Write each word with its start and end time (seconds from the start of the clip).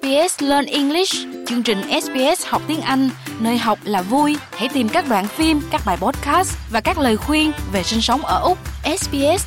SBS 0.00 0.42
Learn 0.42 0.66
English, 0.66 1.14
chương 1.46 1.62
trình 1.62 1.78
SBS 2.02 2.46
học 2.46 2.62
tiếng 2.68 2.80
Anh, 2.80 3.10
nơi 3.40 3.58
học 3.58 3.78
là 3.84 4.02
vui. 4.02 4.36
Hãy 4.50 4.68
tìm 4.74 4.88
các 4.88 5.04
đoạn 5.08 5.26
phim, 5.28 5.60
các 5.70 5.80
bài 5.86 5.96
podcast 6.00 6.56
và 6.70 6.80
các 6.80 6.98
lời 6.98 7.16
khuyên 7.16 7.52
về 7.72 7.82
sinh 7.82 8.00
sống 8.00 8.20
ở 8.24 8.40
Úc. 8.40 8.58
sbs.com.au 8.98 9.46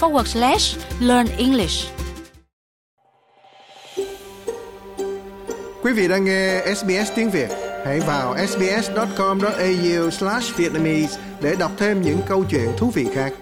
forward 0.00 0.24
slash 0.24 0.78
learn 1.00 1.26
English. 1.38 1.88
Quý 5.82 5.92
vị 5.92 6.08
đang 6.08 6.24
nghe 6.24 6.62
SBS 6.76 7.12
tiếng 7.14 7.30
Việt, 7.30 7.48
hãy 7.86 8.00
vào 8.00 8.36
sbs.com.au 8.48 10.10
slash 10.10 10.56
Vietnamese 10.56 11.20
để 11.40 11.56
đọc 11.58 11.70
thêm 11.78 12.02
những 12.02 12.20
câu 12.28 12.44
chuyện 12.50 12.68
thú 12.78 12.90
vị 12.94 13.06
khác. 13.14 13.32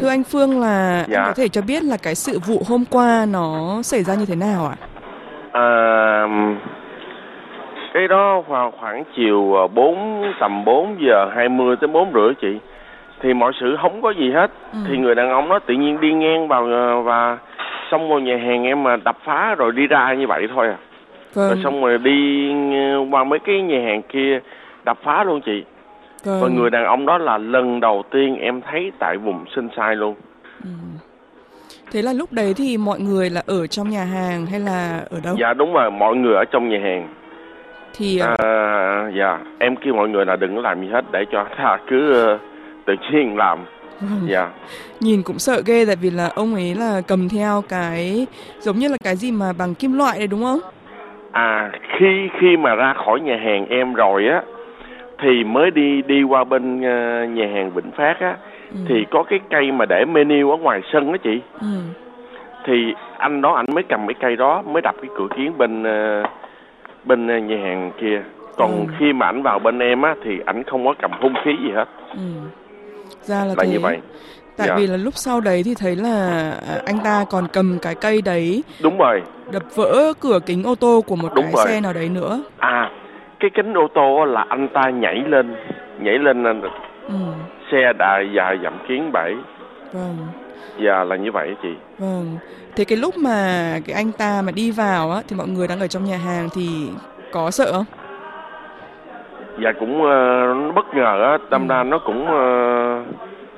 Thưa 0.00 0.08
anh 0.08 0.22
Phương 0.24 0.60
là 0.60 1.04
Dạ. 1.08 1.20
anh 1.22 1.26
có 1.26 1.34
thể 1.36 1.48
cho 1.48 1.62
biết 1.68 1.82
là 1.84 1.96
cái 2.02 2.14
sự 2.14 2.38
vụ 2.48 2.58
hôm 2.68 2.84
qua 2.90 3.26
nó 3.32 3.78
xảy 3.82 4.02
ra 4.02 4.14
như 4.14 4.24
thế 4.28 4.34
nào 4.36 4.66
ạ? 4.66 4.76
À, 5.52 5.66
cái 7.94 8.08
đó 8.08 8.40
vào 8.40 8.72
khoảng 8.80 9.04
chiều 9.16 9.54
ờ, 9.54 9.66
4 9.66 10.22
tầm 10.40 10.64
4 10.64 10.96
giờ 11.00 11.30
20 11.34 11.76
tới 11.80 11.88
4 11.88 12.12
rưỡi 12.14 12.34
chị. 12.40 12.58
Thì 13.22 13.34
mọi 13.34 13.52
sự 13.60 13.76
không 13.82 14.02
có 14.02 14.10
gì 14.10 14.30
hết. 14.32 14.50
Ừ. 14.72 14.78
Thì 14.88 14.96
người 14.96 15.14
đàn 15.14 15.30
ông 15.30 15.48
đó 15.48 15.58
tự 15.66 15.74
nhiên 15.74 16.00
đi 16.00 16.12
ngang 16.12 16.48
vào 16.48 16.66
ờ, 16.66 17.00
và 17.02 17.38
xong 17.90 18.10
rồi 18.10 18.22
nhà 18.22 18.36
hàng 18.36 18.64
em 18.64 18.82
mà 18.82 18.96
đập 18.96 19.16
phá 19.24 19.54
rồi 19.54 19.72
đi 19.72 19.86
ra 19.86 20.14
như 20.14 20.26
vậy 20.26 20.46
thôi 20.54 20.66
à. 20.66 20.76
Rồi 21.32 21.48
Vâng, 21.48 21.58
xong 21.64 21.80
rồi 21.84 21.98
đi 21.98 22.50
ờ, 22.90 23.04
qua 23.10 23.24
mấy 23.24 23.38
cái 23.38 23.60
nhà 23.62 23.80
hàng 23.86 24.02
kia 24.02 24.38
đập 24.84 24.98
phá 25.04 25.24
luôn 25.24 25.40
chị. 25.40 25.64
Vâng. 26.24 26.42
Và 26.42 26.48
người 26.48 26.70
đàn 26.70 26.84
ông 26.84 27.06
đó 27.06 27.18
là 27.18 27.38
lần 27.38 27.80
đầu 27.80 28.02
tiên 28.10 28.36
em 28.40 28.60
thấy 28.70 28.92
tại 28.98 29.16
vùng 29.16 29.44
sinh 29.56 29.68
sai 29.76 29.96
luôn. 29.96 30.14
Ừ. 30.64 30.70
Thế 31.92 32.02
là 32.02 32.12
lúc 32.12 32.32
đấy 32.32 32.54
thì 32.56 32.76
mọi 32.76 33.00
người 33.00 33.30
là 33.30 33.42
ở 33.46 33.66
trong 33.66 33.90
nhà 33.90 34.04
hàng 34.04 34.46
hay 34.46 34.60
là 34.60 35.02
ở 35.10 35.20
đâu? 35.24 35.36
Dạ 35.40 35.52
đúng 35.54 35.72
rồi, 35.72 35.90
mọi 35.90 36.16
người 36.16 36.34
ở 36.34 36.44
trong 36.44 36.68
nhà 36.68 36.78
hàng. 36.82 37.08
Thì 37.96 38.18
ờ, 38.18 38.34
À, 38.38 39.10
dạ, 39.18 39.38
em 39.58 39.76
kêu 39.76 39.94
mọi 39.94 40.08
người 40.08 40.24
là 40.26 40.36
đừng 40.36 40.54
có 40.56 40.60
làm 40.62 40.80
gì 40.80 40.88
hết 40.92 41.04
để 41.12 41.24
cho 41.32 41.46
ta 41.58 41.78
cứ 41.90 42.12
ờ, 42.12 42.38
tự 42.86 42.94
nhiên 43.12 43.36
làm. 43.36 43.58
vâng. 44.00 44.20
Dạ, 44.28 44.50
nhìn 45.00 45.22
cũng 45.22 45.38
sợ 45.38 45.62
ghê 45.66 45.84
tại 45.86 45.96
vì 45.96 46.10
là 46.10 46.30
ông 46.34 46.54
ấy 46.54 46.74
là 46.74 47.00
cầm 47.06 47.28
theo 47.28 47.62
cái 47.68 48.26
giống 48.60 48.76
như 48.78 48.88
là 48.88 48.96
cái 49.04 49.16
gì 49.16 49.32
mà 49.32 49.52
bằng 49.58 49.74
kim 49.74 49.98
loại 49.98 50.18
đấy 50.18 50.26
đúng 50.26 50.42
không? 50.42 50.60
à 51.32 51.70
khi 51.98 52.28
khi 52.40 52.56
mà 52.56 52.74
ra 52.74 52.94
khỏi 53.04 53.20
nhà 53.20 53.36
hàng 53.44 53.66
em 53.68 53.94
rồi 53.94 54.26
á, 54.28 54.42
thì 55.22 55.44
mới 55.44 55.70
đi 55.70 56.02
đi 56.02 56.22
qua 56.22 56.44
bên 56.44 56.82
ờ, 56.82 57.24
nhà 57.24 57.46
hàng 57.54 57.70
Vĩnh 57.74 57.90
Phát 57.96 58.16
á, 58.20 58.36
Ừ. 58.70 58.76
thì 58.88 59.06
có 59.10 59.22
cái 59.22 59.40
cây 59.50 59.72
mà 59.72 59.84
để 59.88 60.04
menu 60.04 60.50
ở 60.50 60.56
ngoài 60.56 60.80
sân 60.92 61.12
á 61.12 61.18
chị. 61.24 61.40
Ừ. 61.60 61.66
Thì 62.66 62.94
anh 63.18 63.40
đó 63.42 63.52
anh 63.54 63.66
mới 63.74 63.84
cầm 63.88 64.06
cái 64.06 64.14
cây 64.20 64.36
đó 64.36 64.62
mới 64.66 64.82
đập 64.82 64.94
cái 65.02 65.10
cửa 65.18 65.26
kiến 65.36 65.52
bên 65.58 65.82
ờ, 65.82 66.22
bên 67.04 67.28
ờ, 67.28 67.38
nhà 67.38 67.56
hàng 67.62 67.92
kia. 68.00 68.22
Còn 68.56 68.70
Ừ. 68.86 68.92
khi 68.98 69.12
mà 69.12 69.26
ảnh 69.26 69.42
vào 69.42 69.58
bên 69.58 69.78
em 69.78 70.02
á 70.02 70.14
thì 70.24 70.30
ảnh 70.46 70.62
không 70.64 70.86
có 70.86 70.94
cầm 71.02 71.10
hung 71.20 71.34
khí 71.44 71.50
gì 71.64 71.70
hết. 71.74 71.84
Ừ. 72.12 72.18
Ra 73.22 73.38
là, 73.38 73.44
Là 73.44 73.54
thế. 73.62 73.68
như 73.68 73.80
vậy. 73.80 73.98
Tại 74.56 74.68
Dạ. 74.68 74.74
vì 74.76 74.86
là 74.86 74.96
lúc 74.96 75.14
sau 75.16 75.40
đấy 75.40 75.62
thì 75.64 75.74
thấy 75.78 75.96
là 75.96 76.50
à, 76.68 76.74
anh 76.86 76.98
ta 77.04 77.24
còn 77.30 77.44
cầm 77.52 77.78
cái 77.82 77.94
cây 77.94 78.22
đấy 78.24 78.62
Đúng 78.82 78.98
rồi. 78.98 79.22
đập 79.52 79.62
vỡ 79.74 80.12
cửa 80.20 80.38
kính 80.46 80.62
ô 80.64 80.74
tô 80.74 81.00
của 81.06 81.16
một 81.16 81.28
Đúng 81.34 81.44
cái 81.44 81.52
rồi. 81.56 81.66
xe 81.66 81.80
nào 81.80 81.92
đấy 81.92 82.08
nữa. 82.08 82.42
À, 82.58 82.90
cái 83.40 83.50
kính 83.54 83.74
ô 83.74 83.88
tô 83.94 84.24
là 84.24 84.44
anh 84.48 84.68
ta 84.68 84.90
nhảy 84.90 85.14
lên, 85.26 85.54
nhảy 86.00 86.18
lên 86.18 86.42
là 86.42 86.52
Ừ. 87.08 87.14
xe 87.72 87.92
đà 87.98 88.20
dài 88.36 88.58
dặm 88.62 88.72
kiến 88.88 89.12
bể. 89.12 89.34
Vâng. 89.92 90.16
Dạ 90.78 91.04
là 91.04 91.16
như 91.16 91.32
vậy 91.32 91.56
chị. 91.62 91.68
Vâng. 91.98 92.36
Thế 92.76 92.84
cái 92.84 92.98
lúc 92.98 93.14
mà 93.16 93.72
cái 93.86 93.94
anh 93.96 94.12
ta 94.18 94.42
mà 94.46 94.52
đi 94.52 94.70
vào 94.70 95.10
á 95.10 95.22
thì 95.28 95.36
mọi 95.36 95.48
người 95.48 95.68
đang 95.68 95.80
ở 95.80 95.86
trong 95.86 96.04
nhà 96.04 96.16
hàng 96.16 96.48
thì 96.54 96.68
có 97.32 97.50
sợ 97.50 97.72
không? 97.72 97.84
Dạ 99.62 99.72
cũng 99.80 100.02
nó 100.66 100.72
bất 100.74 100.94
ngờ 100.94 101.22
á, 101.32 101.38
đâm 101.50 101.68
Ừ. 101.68 101.72
ra 101.74 101.82
nó 101.84 101.98
cũng 101.98 102.26
ờ, 102.26 103.02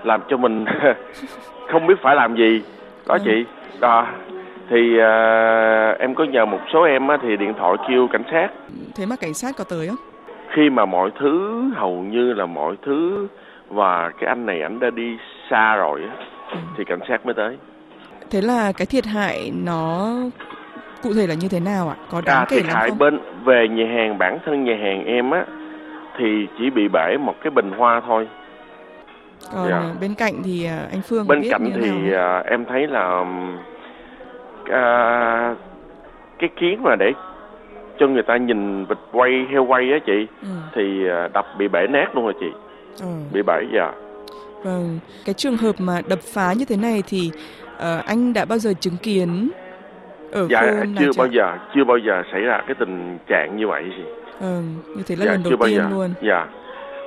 làm 0.05 0.21
cho 0.29 0.37
mình 0.37 0.65
không 1.73 1.87
biết 1.87 1.95
phải 2.03 2.17
làm 2.17 2.37
gì. 2.37 2.63
Đó 3.07 3.15
Ừ. 3.15 3.21
chị. 3.25 3.45
Đó. 3.81 4.07
Thì 4.71 4.99
ờ, 4.99 5.93
em 5.99 6.15
có 6.15 6.25
nhờ 6.25 6.47
một 6.47 6.59
số 6.73 6.83
em 6.83 7.09
á 7.09 7.19
thì 7.23 7.37
điện 7.37 7.55
thoại 7.59 7.77
kêu 7.89 8.09
cảnh 8.13 8.23
sát. 8.33 8.49
Thế 8.97 9.07
mà 9.07 9.17
cảnh 9.21 9.35
sát 9.35 9.55
có 9.59 9.65
tới 9.65 9.89
không? 9.89 9.97
Khi 10.55 10.71
mà 10.71 10.85
mọi 10.85 11.11
thứ 11.21 11.63
hầu 11.77 11.97
như 11.97 12.33
là 12.33 12.47
mọi 12.47 12.75
thứ 12.87 13.27
và 13.69 14.11
cái 14.21 14.29
anh 14.29 14.47
này 14.47 14.63
ảnh 14.63 14.81
đã 14.81 14.91
đi 14.91 15.17
xa 15.51 15.77
rồi 15.77 16.01
á 16.03 16.17
Ừ. 16.53 16.59
thì 16.79 16.85
cảnh 16.85 16.99
sát 17.09 17.27
mới 17.27 17.35
tới. 17.35 17.57
Thế 18.31 18.41
là 18.41 18.73
cái 18.73 18.87
thiệt 18.87 19.07
hại 19.07 19.53
nó 19.65 20.09
cụ 21.03 21.11
thể 21.17 21.27
là 21.27 21.35
như 21.35 21.49
thế 21.51 21.61
nào 21.61 21.89
ạ? 21.89 21.97
Có 22.11 22.23
đáng 22.27 22.37
À, 22.39 22.47
kể 22.49 22.57
thiệt 22.57 22.67
lắm 22.67 22.77
hại 22.77 22.89
không? 22.89 22.99
bên 22.99 23.19
về 23.45 23.69
nhà 23.69 23.85
hàng 23.95 24.19
bản 24.19 24.39
thân 24.47 24.65
nhà 24.65 24.77
hàng 24.83 25.05
em 25.07 25.31
á 25.31 25.45
thì 26.19 26.47
chỉ 26.59 26.71
bị 26.71 26.89
bể 26.89 27.17
một 27.21 27.35
cái 27.43 27.51
bình 27.51 27.71
hoa 27.79 28.01
thôi. 28.07 28.29
Còn 29.55 29.69
dạ. 29.69 29.77
à, 29.79 29.93
bên 30.01 30.15
cạnh 30.15 30.35
thì 30.45 30.65
à, 30.65 30.79
anh 30.93 31.01
Phương 31.09 31.27
có 31.29 31.35
Bên 31.35 31.41
biết 31.41 31.49
cạnh 31.51 31.65
như 31.65 31.71
thế 31.75 31.81
nào 31.81 31.97
thì 32.03 32.11
không? 32.11 32.19
à, 32.21 32.43
em 32.47 32.65
thấy 32.65 32.87
là 32.87 33.25
à, 34.73 35.55
cái 36.39 36.51
kiến 36.61 36.83
mà 36.83 36.97
để 36.97 37.13
cho 37.99 38.07
người 38.07 38.23
ta 38.23 38.37
nhìn 38.37 38.85
vịt 38.85 38.99
quay 39.13 39.47
heo 39.51 39.65
quay 39.65 39.93
á 39.93 39.99
chị 40.07 40.27
Ừ. 40.43 40.49
thì 40.75 41.09
à, 41.09 41.29
đập 41.35 41.47
bị 41.59 41.69
bể 41.69 41.87
nát 41.91 42.07
luôn 42.15 42.25
rồi 42.25 42.35
chị, 42.41 42.47
ờ, 43.01 43.07
bị 43.33 43.43
bể 43.47 43.63
dạ. 43.75 43.93
Vâng. 44.65 44.99
Cái 45.27 45.35
trường 45.35 45.57
hợp 45.57 45.75
mà 45.79 46.01
đập 46.09 46.19
phá 46.35 46.53
như 46.57 46.65
thế 46.69 46.77
này 46.77 47.03
thì 47.09 47.31
ờ, 47.79 48.03
anh 48.07 48.33
đã 48.33 48.45
bao 48.45 48.59
giờ 48.59 48.73
chứng 48.81 48.97
kiến 49.03 49.51
ở 50.33 50.47
Dạ 50.51 50.61
nào 50.61 50.85
chưa 50.99 51.05
chưa? 51.05 51.19
bao 51.19 51.27
giờ 51.27 51.57
chưa 51.75 51.85
bao 51.85 51.97
giờ 51.99 52.23
xảy 52.33 52.41
ra 52.41 52.61
cái 52.67 52.75
tình 52.79 53.19
trạng 53.27 53.57
như 53.57 53.69
vậy 53.69 53.85
gì. 53.97 54.05
Vâng. 54.41 54.75
Như 54.97 55.03
thế 55.07 55.17
là 55.17 55.25
dạ 55.25 55.33
lần 55.33 55.43
đầu 55.43 55.53
tiên 55.67 55.77
giờ. 55.77 55.87
luôn. 55.91 56.09
Dạ. 56.23 56.47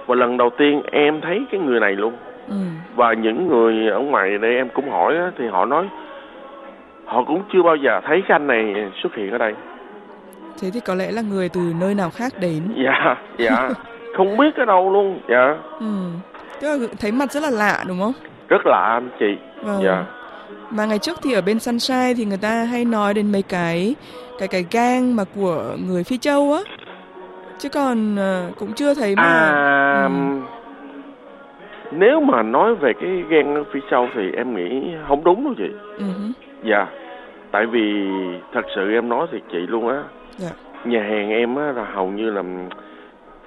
Và 0.07 0.15
lần 0.15 0.37
đầu 0.37 0.49
tiên 0.57 0.81
em 0.91 1.21
thấy 1.21 1.45
cái 1.51 1.59
người 1.61 1.79
này 1.79 1.91
luôn. 1.95 2.13
Ừ. 2.49 2.55
và 2.95 3.13
những 3.13 3.47
người 3.47 3.87
ở 3.89 3.99
ngoài 3.99 4.37
đây 4.37 4.55
em 4.55 4.69
cũng 4.69 4.89
hỏi 4.89 5.17
á, 5.17 5.31
thì 5.37 5.47
họ 5.47 5.65
nói 5.65 5.85
họ 7.05 7.23
cũng 7.27 7.41
chưa 7.53 7.63
bao 7.63 7.75
giờ 7.75 8.01
thấy 8.07 8.21
cái 8.27 8.35
anh 8.35 8.47
này 8.47 8.91
xuất 9.03 9.15
hiện 9.15 9.31
ở 9.31 9.37
đây 9.37 9.53
Thế 10.61 10.69
thì 10.73 10.79
có 10.79 10.95
lẽ 10.95 11.11
là 11.11 11.21
người 11.21 11.49
từ 11.49 11.61
nơi 11.79 11.95
nào 11.95 12.09
khác 12.09 12.33
đến. 12.39 12.61
dạ 12.85 13.15
dạ 13.37 13.69
không 14.17 14.37
biết 14.37 14.55
ở 14.55 14.65
đâu 14.65 14.93
luôn 14.93 15.19
dạ 15.29 15.55
Ừ. 15.79 15.85
Tức 16.61 16.67
là 16.81 16.87
thấy 16.99 17.11
mặt 17.11 17.31
rất 17.31 17.43
là 17.43 17.49
lạ 17.49 17.83
đúng 17.87 17.99
không? 17.99 18.13
rất 18.49 18.65
lạ 18.65 18.89
anh 18.93 19.09
chị 19.19 19.37
Vâng. 19.63 19.81
dạ 19.83 20.05
Mà 20.69 20.85
ngày 20.85 20.99
trước 20.99 21.17
thì 21.23 21.33
ở 21.33 21.41
bên 21.41 21.59
Sunshine 21.59 22.13
thì 22.17 22.25
người 22.25 22.37
ta 22.41 22.49
hay 22.63 22.85
nói 22.85 23.13
đến 23.13 23.31
mấy 23.31 23.41
cái 23.41 23.95
cái 24.39 24.47
cái 24.47 24.65
gang 24.71 25.15
mà 25.15 25.23
của 25.35 25.63
người 25.89 26.03
Phi 26.03 26.17
Châu 26.17 26.53
á. 26.53 26.61
Chứ 27.59 27.69
còn 27.69 28.15
ờ, 28.15 28.51
cũng 28.59 28.73
chưa 28.73 28.93
thấy 28.93 29.15
mà. 29.15 29.23
à 29.23 30.03
Ừ. 30.03 30.09
nếu 31.91 32.21
mà 32.21 32.43
nói 32.43 32.75
về 32.75 32.93
cái 33.01 33.23
ở 33.55 33.63
phía 33.73 33.79
sau 33.91 34.07
thì 34.15 34.21
em 34.37 34.55
nghĩ 34.55 34.93
không 35.07 35.23
đúng 35.23 35.43
đâu 35.43 35.53
chị 35.57 35.73
Ừ. 35.97 36.05
dạ 36.63 36.87
tại 37.51 37.65
vì 37.65 38.03
thật 38.53 38.65
sự 38.75 38.93
em 38.93 39.09
nói 39.09 39.27
thiệt 39.31 39.41
chị 39.51 39.57
luôn 39.67 39.87
á 39.89 40.03
Dạ. 40.37 40.49
nhà 40.85 41.03
hàng 41.03 41.29
em 41.29 41.55
á 41.55 41.71
là 41.71 41.85
hầu 41.93 42.07
như 42.07 42.29
là 42.31 42.43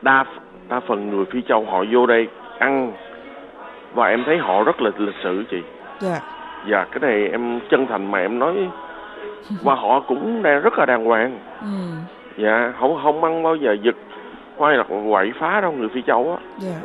đa 0.02 0.24
đa 0.68 0.80
phần 0.80 1.10
người 1.10 1.24
phi 1.24 1.42
châu 1.48 1.64
họ 1.64 1.84
vô 1.92 2.06
đây 2.06 2.28
ăn 2.58 2.92
và 3.94 4.06
em 4.08 4.22
thấy 4.26 4.38
họ 4.38 4.62
rất 4.64 4.80
là 4.82 4.90
lịch 4.98 5.14
sự 5.22 5.44
chị 5.50 5.56
Dạ. 6.00 6.20
dạ 6.70 6.86
cái 6.90 7.00
này 7.00 7.28
em 7.28 7.60
chân 7.70 7.86
thành 7.86 8.10
mà 8.10 8.18
em 8.18 8.38
nói 8.38 8.54
và 9.62 9.74
họ 9.74 10.00
cũng 10.08 10.42
đang 10.42 10.60
rất 10.62 10.78
là 10.78 10.86
đàng 10.86 11.04
hoàng 11.04 11.38
Ừ. 11.60 11.66
dạ 12.42 12.72
không 12.80 12.98
không 13.02 13.24
ăn 13.24 13.42
bao 13.42 13.56
giờ 13.56 13.76
giật 13.82 13.94
hay 14.60 14.76
là 14.76 14.84
quậy 15.10 15.32
phá 15.40 15.60
đâu 15.60 15.72
người 15.72 15.88
phi 15.94 16.02
châu 16.06 16.30
á 16.32 16.38
Dạ. 16.58 16.76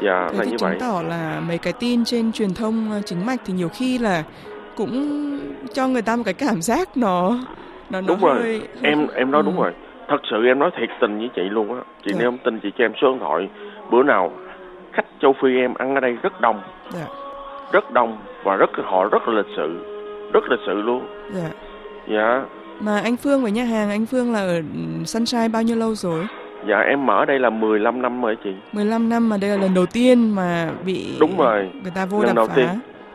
dạ 0.00 0.28
Thế 0.30 0.38
là 0.38 0.44
như 0.44 0.50
chứng 0.50 0.68
vậy 0.68 0.76
tỏ 0.80 1.02
là 1.08 1.40
mấy 1.48 1.58
cái 1.58 1.72
tin 1.80 2.04
trên 2.04 2.32
truyền 2.32 2.54
thông 2.54 2.88
ờ, 2.90 3.00
chính 3.04 3.26
mạch 3.26 3.40
thì 3.46 3.52
nhiều 3.52 3.68
khi 3.74 3.98
là 3.98 4.22
cũng 4.78 4.92
cho 5.74 5.88
người 5.88 6.02
ta 6.02 6.16
một 6.16 6.22
cái 6.24 6.34
cảm 6.34 6.62
giác 6.62 6.96
nó 6.96 7.30
nó 7.90 8.00
nó 8.00 8.06
đúng 8.08 8.20
rồi 8.20 8.34
hơi, 8.34 8.60
em 8.82 9.06
em 9.14 9.30
nói 9.30 9.42
Ừ. 9.42 9.46
đúng 9.46 9.60
rồi 9.60 9.72
thật 10.08 10.20
sự 10.30 10.46
em 10.46 10.58
nói 10.58 10.70
thiệt 10.78 10.88
tình 11.00 11.18
với 11.18 11.28
chị 11.36 11.42
luôn 11.42 11.74
á 11.74 11.80
chị 12.04 12.10
Dạ. 12.12 12.16
nếu 12.20 12.30
không 12.30 12.38
tin 12.44 12.60
chị 12.62 12.68
cho 12.78 12.84
em 12.84 12.92
số 13.02 13.08
điện 13.10 13.18
thoại 13.20 13.48
bữa 13.90 14.02
nào 14.02 14.32
khách 14.92 15.06
châu 15.22 15.34
phi 15.42 15.48
em 15.56 15.74
ăn 15.74 15.94
ở 15.94 16.00
đây 16.00 16.16
rất 16.22 16.40
đông 16.40 16.60
Dạ. 16.90 17.06
rất 17.72 17.92
đông 17.92 18.18
và 18.44 18.56
rất 18.56 18.70
họ 18.84 19.04
rất 19.04 19.28
là 19.28 19.34
lịch 19.34 19.52
sự 19.56 19.78
rất 20.32 20.44
lịch 20.50 20.60
sự 20.66 20.74
luôn 20.74 21.06
Dạ. 21.34 21.50
dạ 22.08 22.44
Mà 22.80 23.00
anh 23.00 23.16
Phương 23.16 23.42
với 23.42 23.50
nhà 23.52 23.64
hàng 23.64 23.90
anh 23.90 24.06
Phương 24.06 24.32
là 24.32 24.40
ở 24.40 24.62
Sunshine 25.04 25.48
bao 25.48 25.62
nhiêu 25.62 25.76
lâu 25.76 25.94
rồi? 25.94 26.26
dạ 26.68 26.78
em 26.80 27.06
mở 27.06 27.24
đây 27.24 27.38
là 27.38 27.50
15 27.50 28.02
năm 28.02 28.22
rồi 28.22 28.36
chị 28.44 28.50
15 28.72 29.08
năm 29.08 29.28
mà 29.28 29.36
đây 29.40 29.50
là 29.50 29.56
lần 29.56 29.74
đầu 29.74 29.86
tiên 29.86 30.34
mà 30.34 30.70
bị 30.86 31.16
Đúng 31.20 31.36
rồi. 31.38 31.70
người 31.82 31.92
ta 31.94 32.06
vô 32.06 32.18
Lần 32.18 32.26
đập 32.26 32.36
đầu 32.36 32.46
phá. 32.46 32.54
tiên. 32.56 32.66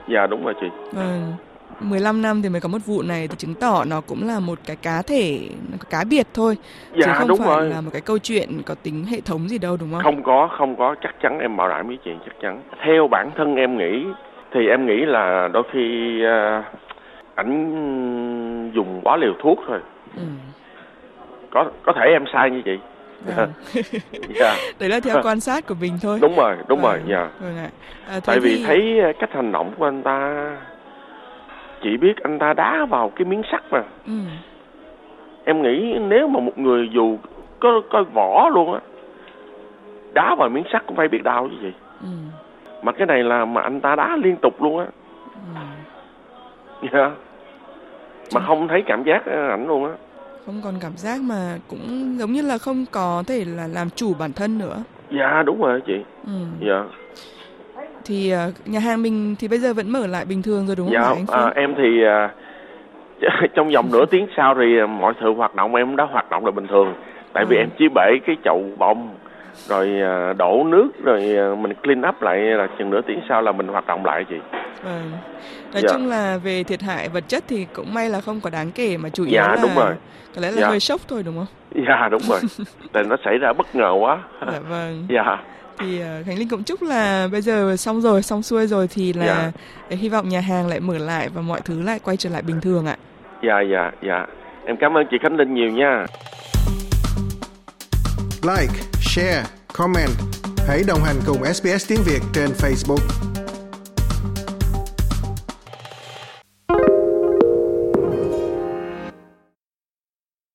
dạ 0.07 0.27
đúng 0.27 0.45
rồi 0.45 0.53
chị 0.61 0.67
Vâng. 0.91 1.31
15 1.79 2.21
năm 2.21 2.41
thì 2.41 2.49
mới 2.49 2.61
có 2.61 2.69
một 2.69 2.77
vụ 2.85 3.01
này 3.01 3.27
thì 3.27 3.35
chứng 3.37 3.55
tỏ 3.55 3.83
nó 3.87 4.01
cũng 4.01 4.27
là 4.27 4.39
một 4.39 4.59
cái 4.65 4.75
cá 4.75 5.01
thể 5.01 5.39
cá 5.89 6.03
biệt 6.09 6.27
thôi. 6.33 6.57
Chứ 6.95 7.01
dạ 7.05 7.13
không 7.13 7.27
đúng 7.27 7.37
phải 7.37 7.47
rồi. 7.47 7.69
là 7.69 7.81
một 7.81 7.89
cái 7.93 8.01
câu 8.01 8.17
chuyện 8.17 8.61
có 8.65 8.75
tính 8.83 9.05
hệ 9.05 9.21
thống 9.21 9.49
gì 9.49 9.57
đâu 9.57 9.77
đúng 9.79 9.91
không? 9.91 10.03
không 10.03 10.23
có 10.23 10.49
không 10.57 10.75
có. 10.75 10.95
Chắc 11.01 11.15
chắn 11.21 11.39
em 11.39 11.57
bảo 11.57 11.69
đảm 11.69 11.87
với 11.87 11.97
chị 12.05 12.11
chắc 12.25 12.35
chắn. 12.41 12.61
Theo 12.85 13.07
bản 13.07 13.31
thân 13.37 13.55
em 13.55 13.77
nghĩ 13.77 14.05
thì 14.51 14.67
em 14.67 14.85
nghĩ 14.85 15.05
là 15.05 15.49
đôi 15.53 15.63
khi 15.73 16.19
uh, 16.25 16.65
ảnh 17.35 18.71
dùng 18.75 19.01
quá 19.03 19.17
liều 19.17 19.33
thuốc 19.43 19.59
thôi. 19.67 19.79
Ừ. 20.17 20.23
có 21.51 21.65
có 21.85 21.93
thể 21.95 22.05
em 22.11 22.25
sai 22.33 22.51
như 22.51 22.61
vậy 22.65 22.79
Vâng. 23.35 23.51
dạ. 24.39 24.55
Đấy 24.79 24.89
là 24.89 24.99
theo 24.99 25.21
quan 25.23 25.39
sát 25.39 25.67
của 25.67 25.75
mình 25.81 25.93
thôi. 26.01 26.19
Đúng 26.21 26.35
rồi 26.35 26.55
đúng 26.67 26.81
rồi 26.81 26.99
Vâng, 26.99 27.09
dạ. 27.09 27.29
vâng 27.41 27.57
ạ. 27.57 27.69
À, 28.09 28.19
tại 28.25 28.39
vì 28.39 28.55
thì- 28.57 28.63
thấy 28.65 29.01
cách 29.19 29.29
hành 29.33 29.51
động 29.51 29.71
của 29.77 29.85
anh 29.85 30.03
ta 30.03 30.47
chỉ 31.83 31.97
biết 31.97 32.23
anh 32.23 32.39
ta 32.39 32.53
đá 32.53 32.85
vào 32.85 33.09
cái 33.15 33.25
miếng 33.25 33.41
sắt 33.51 33.63
mà. 33.71 33.83
Ừ. 34.07 34.13
em 35.45 35.61
nghĩ 35.61 35.95
nếu 35.99 36.27
mà 36.27 36.39
một 36.39 36.57
người 36.57 36.89
dù 36.93 37.17
có 37.59 37.81
có 37.89 38.03
vỏ 38.13 38.49
luôn 38.53 38.73
á 38.73 38.79
đá 40.13 40.35
vào 40.35 40.49
miếng 40.49 40.63
sắt 40.73 40.85
cũng 40.87 40.95
phải 40.95 41.07
biết 41.07 41.23
đau 41.23 41.49
chứ 41.51 41.55
gì. 41.61 41.73
Ừ. 42.01 42.07
mà 42.83 42.91
cái 42.91 43.07
này 43.07 43.23
là 43.23 43.45
mà 43.45 43.61
anh 43.61 43.81
ta 43.81 43.95
đá 43.95 44.17
liên 44.23 44.35
tục 44.41 44.61
luôn 44.61 44.79
á. 44.79 44.85
Ừ. 46.81 46.87
dạ. 46.93 47.11
Mà 48.35 48.41
không 48.47 48.67
thấy 48.67 48.83
cảm 48.85 49.03
giác 49.03 49.25
ờ, 49.25 49.49
ảnh 49.49 49.67
luôn 49.67 49.85
á. 49.85 49.91
Không 50.45 50.61
còn 50.63 50.73
cảm 50.81 50.91
giác 50.95 51.21
mà 51.21 51.57
cũng 51.67 52.15
giống 52.19 52.31
như 52.31 52.41
là 52.41 52.57
không 52.57 52.85
có 52.91 53.23
thể 53.27 53.43
là 53.47 53.67
làm 53.67 53.89
chủ 53.89 54.13
bản 54.19 54.31
thân 54.33 54.57
nữa. 54.57 54.83
Dạ 55.11 55.43
đúng 55.45 55.61
rồi 55.61 55.81
chị. 55.85 56.03
Ừ. 56.25 56.31
dạ 56.59 56.83
thì 58.05 58.29
ờ, 58.31 58.51
nhà 58.65 58.79
hàng 58.79 59.03
mình 59.03 59.35
thì 59.39 59.47
bây 59.47 59.59
giờ 59.59 59.73
vẫn 59.73 59.89
mở 59.89 60.07
lại 60.07 60.25
bình 60.25 60.41
thường 60.41 60.67
rồi 60.67 60.75
đúng 60.75 60.87
không 60.87 60.93
dạ 61.27 61.35
anh 61.35 61.45
à, 61.45 61.51
em 61.55 61.75
thì 61.77 62.03
à, 62.03 62.29
trong 63.55 63.69
vòng 63.69 63.89
nửa 63.91 64.05
tiếng 64.05 64.27
sau 64.37 64.55
thì 64.55 64.79
à, 64.79 64.85
mọi 64.85 65.13
sự 65.21 65.33
hoạt 65.33 65.55
động 65.55 65.75
em 65.75 65.95
đã 65.95 66.03
hoạt 66.11 66.29
động 66.29 66.45
là 66.45 66.51
bình 66.51 66.67
thường 66.67 66.93
tại 67.33 67.45
vì 67.45 67.55
Ừ. 67.57 67.59
em 67.59 67.69
chỉ 67.79 67.85
bể 67.95 68.11
cái 68.27 68.35
chậu 68.43 68.63
bông 68.77 69.09
rồi 69.67 70.01
à, 70.01 70.33
đổ 70.33 70.63
nước 70.63 70.87
rồi 71.03 71.35
à, 71.37 71.55
mình 71.61 71.73
clean 71.83 72.01
up 72.09 72.21
lại 72.21 72.37
là 72.39 72.67
chừng 72.79 72.89
nửa 72.89 73.01
tiếng 73.07 73.19
sau 73.29 73.41
là 73.41 73.51
mình 73.51 73.67
hoạt 73.67 73.87
động 73.87 74.05
lại 74.05 74.25
chị 74.29 74.35
Vâng. 74.83 75.11
Nói 75.73 75.81
Dạ. 75.81 75.89
chung 75.93 76.07
là 76.09 76.37
về 76.43 76.63
thiệt 76.63 76.81
hại 76.81 77.09
vật 77.09 77.23
chất 77.27 77.43
thì 77.47 77.67
cũng 77.73 77.93
may 77.93 78.09
là 78.09 78.21
không 78.21 78.39
có 78.43 78.49
đáng 78.49 78.71
kể 78.75 78.97
mà 78.97 79.09
chủ 79.09 79.23
yếu 79.23 79.33
Dạ, 79.33 79.47
là 79.47 79.57
đúng 79.61 79.71
rồi. 79.75 79.93
có 80.35 80.41
lẽ 80.41 80.51
là 80.51 80.61
Dạ. 80.61 80.67
hơi 80.67 80.79
sốc 80.79 81.01
thôi 81.07 81.23
đúng 81.25 81.35
không? 81.35 81.85
dạ 81.87 82.09
đúng 82.11 82.21
rồi 82.21 82.39
tại 82.93 83.03
nó 83.03 83.15
xảy 83.25 83.37
ra 83.37 83.53
bất 83.53 83.75
ngờ 83.75 83.91
quá 83.99 84.19
Dạ 84.51 84.59
vâng. 84.69 85.05
dạ 85.09 85.37
Thì 85.79 85.99
ờ, 86.01 86.23
Khánh 86.25 86.37
Linh 86.39 86.49
cũng 86.49 86.63
chúc 86.63 86.81
là 86.81 87.27
bây 87.31 87.41
giờ 87.41 87.75
xong 87.77 88.01
rồi, 88.01 88.23
xong 88.23 88.43
xuôi 88.43 88.67
rồi 88.67 88.87
thì 88.87 89.13
là 89.13 89.25
Dạ. 89.25 89.51
để 89.89 89.95
hy 89.95 90.09
vọng 90.09 90.29
nhà 90.29 90.39
hàng 90.39 90.67
lại 90.67 90.79
mở 90.79 90.97
lại 90.97 91.29
và 91.29 91.41
mọi 91.41 91.61
thứ 91.65 91.81
lại 91.81 91.99
quay 92.03 92.17
trở 92.17 92.29
lại 92.29 92.41
bình 92.41 92.61
thường 92.61 92.85
ạ. 92.85 92.97
dạ 93.43 93.55
dạ 93.71 93.91
dạ 94.07 94.25
em 94.65 94.75
cảm 94.81 94.97
ơn 94.97 95.03
chị 95.11 95.17
khánh 95.23 95.35
linh 95.37 95.53
nhiều 95.53 95.69
nha 95.69 96.05
Like, 98.43 98.73
share, 99.01 99.43
comment. 99.73 100.09
Hãy 100.67 100.83
đồng 100.87 100.99
hành 101.03 101.15
cùng 101.25 101.43
SBS 101.53 101.89
tiếng 101.89 101.99
Việt 102.05 102.19
trên 102.33 102.49
Facebook. 102.49 103.32